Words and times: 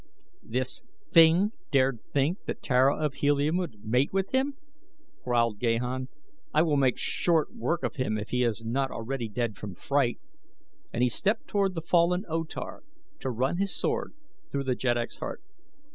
"This 0.41 0.81
thing 1.11 1.51
dared 1.69 1.99
think 2.11 2.45
that 2.45 2.63
Tara 2.63 2.97
of 2.97 3.13
Helium 3.13 3.55
would 3.57 3.83
mate 3.85 4.11
with 4.11 4.31
him?" 4.33 4.55
growled 5.23 5.59
Gahan. 5.59 6.07
"I 6.51 6.63
will 6.63 6.75
make 6.75 6.97
short 6.97 7.55
work 7.55 7.83
of 7.83 7.97
him 7.97 8.17
if 8.17 8.29
he 8.31 8.43
is 8.43 8.65
not 8.65 8.89
already 8.89 9.29
dead 9.29 9.57
from 9.57 9.75
fright," 9.75 10.19
and 10.91 11.03
he 11.03 11.09
stepped 11.09 11.45
toward 11.47 11.75
the 11.75 11.83
fallen 11.83 12.25
O 12.27 12.43
Tar 12.43 12.81
to 13.19 13.29
run 13.29 13.57
his 13.57 13.75
sword 13.75 14.15
through 14.51 14.63
the 14.63 14.75
jeddak's 14.75 15.17
heart. 15.17 15.43